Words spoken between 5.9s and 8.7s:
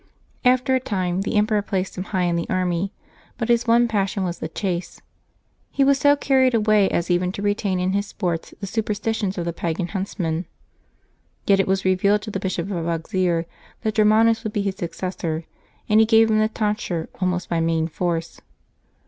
so carried away as even to retain in his sports the